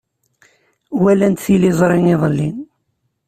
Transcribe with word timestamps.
Walant 1.01 1.37
tiliẓri 1.43 1.99
iḍelli. 2.13 2.49